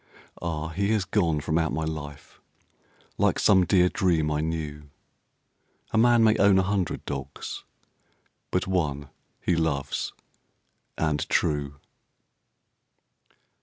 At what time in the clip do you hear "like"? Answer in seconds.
3.19-3.37